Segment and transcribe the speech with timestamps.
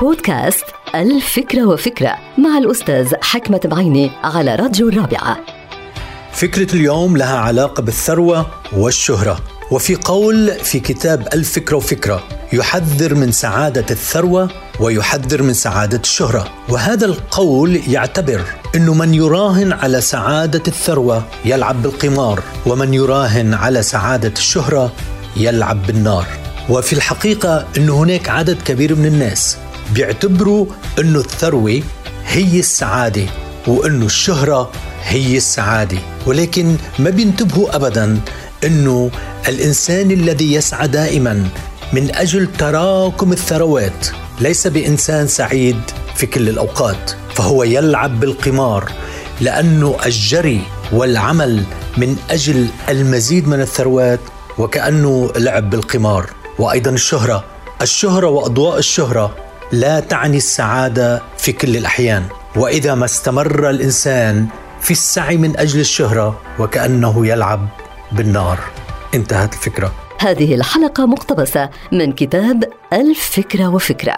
[0.00, 5.38] بودكاست الفكرة وفكرة مع الأستاذ حكمة بعيني على راديو الرابعة.
[6.32, 9.40] فكرة اليوم لها علاقة بالثروة والشهرة
[9.70, 12.22] وفي قول في كتاب الفكرة وفكرة
[12.52, 16.48] يحذر من سعادة الثروة ويحذر من سعادة الشهرة.
[16.68, 18.40] وهذا القول يعتبر
[18.74, 24.92] أنه من يراهن على سعادة الثروة يلعب بالقمار ومن يراهن على سعادة الشهرة
[25.36, 26.26] يلعب بالنار.
[26.68, 29.58] وفي الحقيقة أن هناك عدد كبير من الناس
[29.92, 30.66] بيعتبروا
[30.98, 31.82] أنه الثروة
[32.26, 33.26] هي السعادة
[33.66, 34.70] وأنه الشهرة
[35.04, 35.98] هي السعادة.
[36.26, 38.20] ولكن ما بينتبهوا أبدا
[38.64, 39.10] أنه
[39.48, 41.48] الإنسان الذي يسعى دائما
[41.92, 44.06] من أجل تراكم الثروات
[44.40, 45.80] ليس بإنسان سعيد
[46.16, 48.92] في كل الأوقات فهو يلعب بالقمار
[49.40, 50.60] لأنه الجري
[50.92, 51.62] والعمل
[51.96, 54.20] من أجل المزيد من الثروات
[54.58, 56.30] وكأنه لعب بالقمار.
[56.58, 57.44] وأيضا الشهرة
[57.82, 59.36] الشهرة وأضواء الشهرة
[59.72, 62.22] لا تعني السعادة في كل الأحيان.
[62.56, 64.46] وإذا ما استمر الإنسان
[64.80, 67.68] في السعي من أجل الشهرة وكأنه يلعب
[68.12, 68.58] بالنار.
[69.14, 69.92] انتهت الفكرة.
[70.20, 74.16] هذه الحلقة مقتبسة من كتاب الفكرة وفكرة.